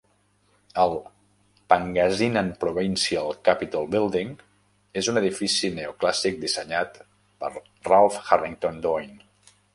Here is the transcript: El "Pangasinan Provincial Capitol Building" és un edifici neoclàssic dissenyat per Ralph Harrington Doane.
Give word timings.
El 0.83 0.93
"Pangasinan 1.73 2.49
Provincial 2.63 3.29
Capitol 3.49 3.85
Building" 3.97 4.33
és 5.03 5.11
un 5.15 5.21
edifici 5.23 5.71
neoclàssic 5.77 6.43
dissenyat 6.47 6.99
per 7.45 7.53
Ralph 7.91 8.21
Harrington 8.25 8.85
Doane. 8.89 9.25